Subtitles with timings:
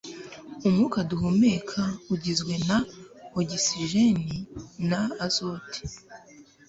[0.67, 1.81] umwuka duhumeka
[2.13, 2.77] ugizwe na
[3.39, 4.37] ogisijeni
[4.89, 5.79] na azote